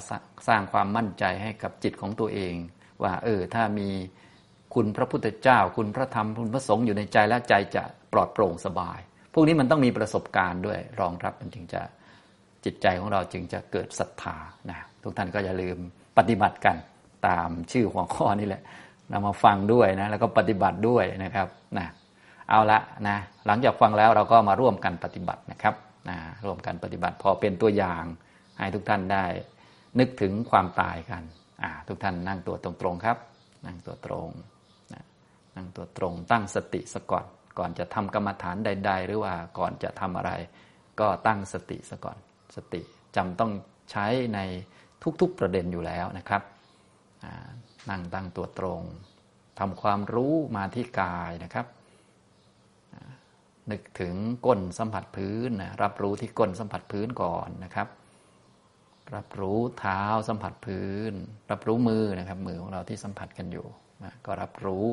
[0.49, 2.55] สร้างความมั่นใจให้กับจิตของตัวเอง
[3.03, 3.89] ว่าเออถ้ามี
[4.75, 7.83] คุณพระพุทธเจ้า คุณพระธรรมคุณพระสงฆ์อยู่ในใจแล้วใจจะ
[8.13, 8.99] ปลอดโปร่งสบาย
[9.35, 11.83] พวกนี้มันต้องมีประสบการณ์ด้วยรองรับมันจึงจะ
[12.65, 14.37] จิตใจของเราจึงจะเกิดศรัทธา
[14.71, 15.79] นะทุกท่านก็อย่าลืม
[16.19, 16.77] ปฏิบัติกัน
[17.29, 18.63] ตามชื่อหัวข้อนี่แหละ
[19.11, 21.87] นำมาฟังด้วยนะแล้วก็ปฏิบัติด้วยนะครับนะ
[22.51, 25.75] เอาละนะหลังจากฟังแล้วเราก็มาร่วมกันปฏิบัตินะครับ
[26.09, 28.05] นะร่วมกันปฏิบัติพอเป็นตัวอย่าง
[28.59, 29.25] ให้ทุกท่านได้
[29.99, 31.23] นึกถึงความตายกัน
[31.63, 33.19] อ่าทุกท่านนั่งตัวตรงๆครับ
[33.67, 34.29] นั่งตัวตรง
[35.57, 37.27] นั่งตัวตรงตั้งสติสก่อน
[37.59, 40.33] ก่อนจะทำกรรมฐานใด ๆ หรือว่าก่อนจะทำอะไร
[41.01, 42.17] ก็ตั้งสติสก่อน
[42.57, 42.81] สติ
[43.17, 43.53] จำต้อง
[43.91, 44.41] ใช้ใน
[45.21, 46.43] ทุกๆประเด็นอยู่แล้วนะครับ
[47.91, 48.83] นั่งตั้งตัวตรง
[49.59, 51.67] ทำความรู้มาที่กายนะครับ
[53.71, 54.15] นึกถึง
[54.47, 57.89] ก้นสัมผัสพื้นนะรับรู้ที่ก้นสัมผัสพื้นก่อนนะครับ
[59.15, 61.13] รับรู้เท้าสัมผัสพื้น
[61.51, 63.67] รับรู้มือนะครับ มือของเราที่สัมผัสกันอยู่
[64.05, 64.87] นะก็รับรู้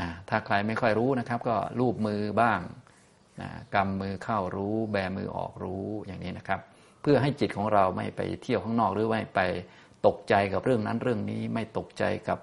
[0.00, 2.60] นะถ้าใครไม่ค่อยรู้นะครับ ก็ลูบมือบ้าง
[3.40, 6.60] นะกำมือเข้ารู้แบมือออกรู้อย่างนี้นะครับ
[7.02, 9.40] เพื่อให้จิตของเราไม่ไปเที่ยวข้างนอกหรือไม่ไป
[10.06, 12.38] ตกใจกับเรื่องนั้นเรื่องนี้ไม่ตกใจกับ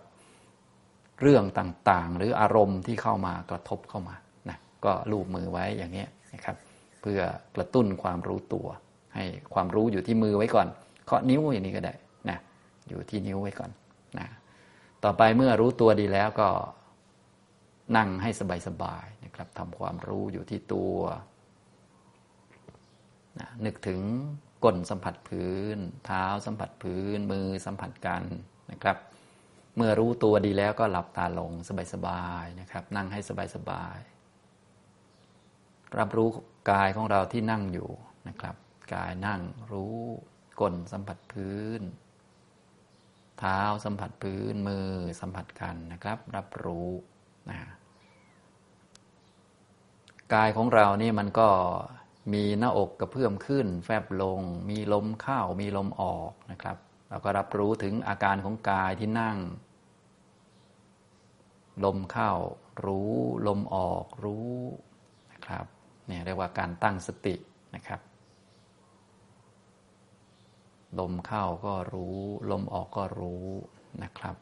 [1.21, 4.15] เรื่องต่างๆ หรืออารมณ์ที่เข้ามากระทบเข้ามา
[4.49, 6.55] นะก็ลูบมือไว้อย่างนี้นะครับ
[7.01, 7.19] เพื่อ
[7.55, 8.67] กระตุ้นความรู้ตัว
[9.15, 10.67] ให้ความรู้อยู่ที่มือไว้ก่อน
[11.05, 11.93] เคาะนิ้วอย่างนี้ก็ได้
[12.29, 12.37] นะ
[12.89, 13.71] อยู่ที่นิ้วไว้ก่อน
[14.19, 14.27] นะ
[15.03, 16.47] ต่อไปเมื่อรู้ตัวดีแล้วก็
[17.97, 18.29] นั่งให้
[18.67, 20.97] สบายๆนะครับทำความรู้อยู่ที่ตัว
[23.39, 24.01] นะนึกถึง
[24.63, 28.23] ก้นสัมผัสพื้น เท้าสัมผัสพื้น มือสัมผัสกัน
[28.71, 28.97] นะครับ
[29.75, 31.51] เมื่อรู้ตัวดีแล้วก็หลับตาลง
[31.93, 33.19] สบายๆนะครับ นั่งให้
[33.55, 36.29] สบายๆรับรู้
[36.71, 37.89] กายของเราที่นั่งอยู่
[38.27, 38.55] นะครับ
[38.93, 39.97] กายนั่งรู้
[40.59, 41.81] ก้นสัมผัสพื้น
[43.39, 44.89] เท้าสัมผัสพื้นมือ
[45.21, 46.89] สัมผัสกันนะครับ รับรู้
[47.49, 47.59] นะ
[50.33, 51.49] กายของเรานี่มันก็
[52.33, 54.39] มีหน้าอกกระเพื่อมขึ้น แฟบลง
[54.69, 56.77] มีลมเข้ามีลมออกนะครับ
[57.09, 59.37] เราก็รับรู้ถึงอาการของกายที่นั่ง
[61.85, 62.31] ลมเข้า
[62.85, 63.13] รู้
[63.47, 64.53] ลมออกรู้
[65.31, 65.65] นะครับ
[66.07, 67.35] เนี่ยเรียกว่าการตั้งสติ
[67.75, 68.01] นะครับ
[70.99, 72.17] ลมเข้าก็รู้
[72.51, 73.45] ลมออกก็รู้
[74.03, 74.35] นะครับ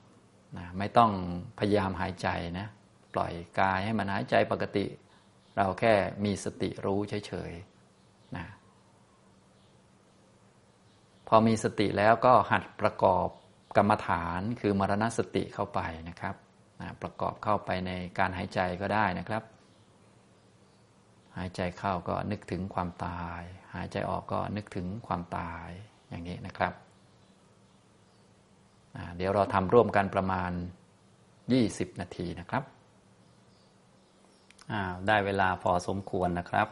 [0.58, 1.12] นะไม่ต้อง
[1.60, 2.28] พยายามหายใจ
[2.60, 2.68] นะ
[3.14, 4.86] ปล่อยกายให้มันหายใจปกติ
[5.58, 5.94] เราแค่
[6.26, 8.46] มีสติรู้เฉยๆนะ
[11.28, 13.28] พอมีสติแล้วก็หัดประกอบ
[13.78, 16.36] กรรมฐานคือมรณสติเข้าไปนะครับ
[16.82, 19.44] นะประกอบเข้าไปในการหายใจก็ได้นะครับ
[21.38, 23.42] หายใจเข้าก็นึกถึงความตาย
[23.76, 25.68] หายใจออกก็นึกถึงความตาย
[26.10, 26.74] อย่างนี้นะครับ
[29.18, 30.52] เดี๋ยวเราทำร่วมกันประมาณ
[31.26, 32.64] 20 นาทีนะครับ
[35.08, 36.68] ได้เวลาพอสมควรนะครับ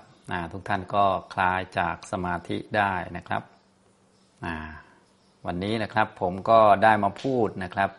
[0.54, 3.44] ทุกท่านก็คลายจากสมาธิได้นะครับ
[5.46, 7.90] วันนี้นะครับผมก็ได้มาพูดนะครับ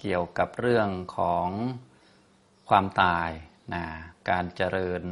[0.00, 1.48] เกี่ยวกับเรื่องของ
[2.68, 3.28] ความตาย
[3.74, 3.84] นะ
[4.30, 5.02] การเจริญ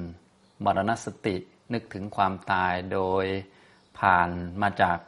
[0.65, 1.37] มรณสติ
[1.73, 3.25] นึกถึงความตายโดย
[3.99, 4.29] ผ่าน
[4.63, 4.99] มาจาก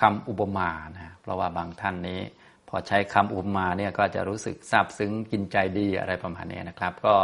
[0.00, 2.20] คำอุปมานะเพราะว่าบางท่านนี้
[2.68, 7.16] พอใช้คำอุปมาเนี่ยก็จะรู้สึกซาบซึ้งกินใจดีอะไรประมาณนี้นะครับ ก็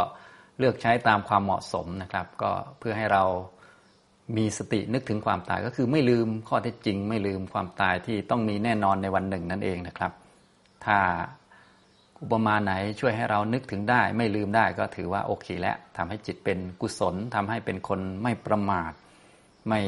[0.59, 3.23] เลือกใช้ตามความเหมาะสมนะครับ ก็เพื่อให้เรา
[4.37, 10.11] มีสตินึกถึงความตายก็คือไม่ลืมข้อเท็จจริง ไม่ลืมความตายที่ต้องมีแน่นอนในวันหนึ่งนั่นเองนะครับ
[10.85, 10.99] ถ้า
[12.21, 18.91] อุปมาไหนช่วยให้เรานึกถึงได้ ไม่ลืมได้ก็ถือว่าโอเคแล้วทำให้จิตเป็นกุศลทำให้เป็นคนไม่ประมาท
[19.69, 19.81] ไม่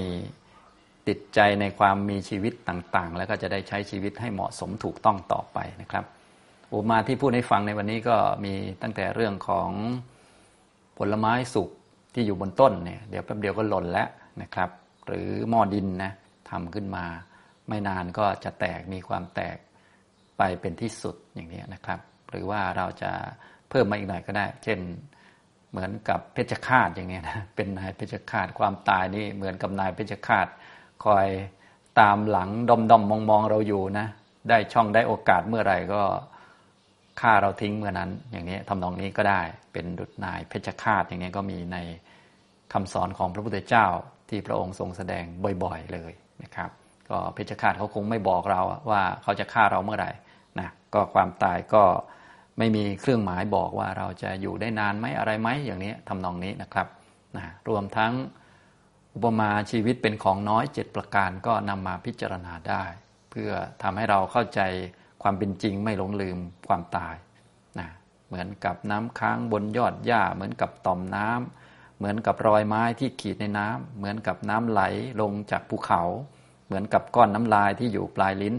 [1.07, 6.05] ติดใจในความมีชีวิตต่างๆ แล้วก็จะได้ใช้ชีวิตให้เหมาะสมถูกต้องต่อไปนะครับ
[6.71, 9.69] อุปมาที่พูดให้ฟังในวันนี้ก็มีตั้งแต่เรื่องของ
[11.11, 11.69] ลไม้สุก
[12.13, 14.07] ที่อยู่บนต้นเนี่ยเดี๋ยวแป๊บเดียวก็หล่นแล้ว
[14.41, 14.69] นะครับ
[15.07, 16.11] หรือหม้อดินนะ
[16.49, 17.05] ทำขึ้นมา
[17.67, 19.57] ไม่นานก็จะแตกมีความแตก
[20.37, 23.11] ไปเป็นที่สุดอย่างนี้นะครับ หรือว่าเราจะ
[23.69, 24.79] เพิ่มมาอีกหน่อยก็ได้ เช่น
[25.71, 30.47] เหมือนกับเพชฌฆาตอย่างเงี้ยนะเป็นนายเพชฌฆาตความตายนี่เหมือนกับนายเพชฌฆาต
[31.05, 31.27] คอย
[31.99, 34.07] ตามหลังดอมดอมมองมองเราอยู่นะ
[34.49, 36.01] ได้ช่องได้โอกาสเมื่อไหร่ก็
[37.19, 39.41] ฆ่าเราทิ้งเมื่อนั้น อย่างนี้ทำนองนี้ก็ได้
[39.73, 41.77] เป็นดุจนายเพชฌฆาตอย่างนี้ก็มีใน
[42.73, 43.85] คำสอนของพระพุทธเจ้า
[44.29, 45.23] ที่พระองค์ทรงแสดง
[45.63, 46.11] บ่อยๆเลย
[46.43, 46.69] นะครับ
[47.09, 50.11] ก็เพชฌฆาตเขาคงไม่บอกเราว่าเขาจะฆ่าเราเมื่อไหร่
[50.59, 51.83] นะก็ความตายก็
[52.57, 56.87] ไม่มีเครื่องหมายบอกว่าเราจะอยู่ได้นานไหมอะไรไหมอย่างนี้ทำนองนี้นะครับ
[57.35, 58.13] นะรวมทั้ง
[59.13, 62.83] อุปมาชีวิตเป็นของน้อยเจ็ดประการก็นำมาพิจารณาได้
[63.31, 63.51] เพื่อ
[63.83, 64.61] ทำให้เราเข้าใจ
[65.21, 67.15] ความเป็นจริงไม่หลงลืมความตาย
[67.79, 67.87] นะ
[68.27, 74.81] เหมือนกับน้ำค้างบนยอดหญ้า เหมือนกับต่อมน้ำเหมือนกับรอยไม้ที่ขีดในน้ำเหมือนกับน้ำไหล
[75.21, 76.03] ลงจากภูเขา
[76.65, 78.55] เหมือนกับก้อนน้ำลายที่อยู่ปลายลิ้น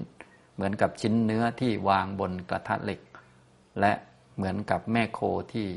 [0.55, 3.01] เหมือนกับชิ้นเนื้อที่วางบนกระทะเหล็ก
[3.81, 3.92] และ
[4.37, 5.20] เหมือนกับแม่โค
[5.53, 5.68] ที่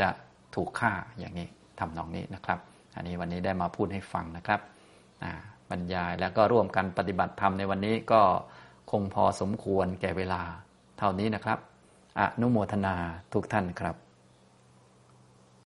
[0.00, 0.08] จะ
[0.54, 2.58] ถูกฆ่าอย่างนี้ทำนองนี้นะครับ
[2.96, 4.60] อันนี้วันนี้ได้มาพูดให้ฟังนะครับ
[5.70, 8.22] บรรยายแล้วก็ร่วมกันปฏิบัติธรรมในวันนี้ก็
[8.92, 10.42] คงพอสมควรแก่เวลา
[10.98, 11.58] เท่านี้นะครับ
[12.20, 12.94] อนุโมทนา
[13.32, 13.96] ทุกท่านครับ